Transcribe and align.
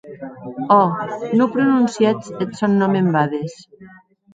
Ò!, 0.79 0.81
non 1.37 1.51
prononciètz 1.53 2.25
eth 2.41 2.53
sòn 2.59 2.71
nòm 2.79 2.93
en 3.01 3.07
bades! 3.15 3.53